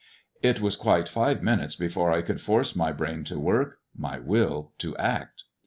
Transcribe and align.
It 0.41 0.59
was 0.59 0.75
quite 0.75 1.07
five 1.07 1.43
minutes 1.43 1.75
before 1.75 2.11
I 2.11 2.23
could 2.23 2.41
force 2.41 2.75
my 2.75 2.91
brain 2.91 3.23
to 3.25 3.37
work, 3.39 3.77
my 3.95 4.17
will 4.17 4.71
to 4.79 4.97
act. 4.97 5.43